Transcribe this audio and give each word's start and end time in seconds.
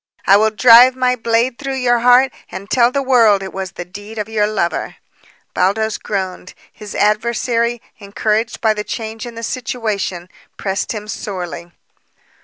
"I 0.25 0.35
will 0.35 0.49
drive 0.49 0.95
my 0.95 1.15
blade 1.15 1.59
through 1.59 1.75
your 1.75 1.99
heart 1.99 2.31
and 2.49 2.67
tell 2.71 2.91
the 2.91 3.03
world 3.03 3.43
it 3.43 3.53
was 3.53 3.73
the 3.73 3.85
deed 3.85 4.17
of 4.17 4.27
your 4.27 4.47
lover." 4.47 4.95
Baldos 5.53 5.99
groaned. 5.99 6.55
His 6.73 6.95
adversary, 6.95 7.83
encouraged 7.99 8.61
by 8.61 8.73
the 8.73 8.83
change 8.83 9.27
in 9.27 9.35
the 9.35 9.43
situation, 9.43 10.27
pressed 10.57 10.91
him 10.91 11.07
sorely. 11.07 11.71